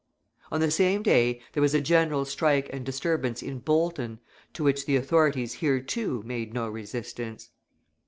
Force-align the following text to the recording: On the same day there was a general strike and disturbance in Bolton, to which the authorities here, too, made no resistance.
On 0.51 0.59
the 0.61 0.71
same 0.71 1.03
day 1.03 1.41
there 1.53 1.61
was 1.61 1.75
a 1.75 1.79
general 1.79 2.25
strike 2.25 2.67
and 2.73 2.83
disturbance 2.83 3.43
in 3.43 3.59
Bolton, 3.59 4.19
to 4.53 4.63
which 4.63 4.87
the 4.87 4.95
authorities 4.95 5.53
here, 5.53 5.79
too, 5.79 6.23
made 6.25 6.55
no 6.55 6.67
resistance. 6.67 7.49